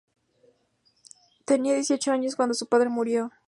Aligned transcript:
Tenía 1.45 1.75
dieciocho 1.75 2.11
años 2.11 2.35
cuando 2.35 2.55
su 2.55 2.65
padre 2.65 2.89
murió. 2.89 3.31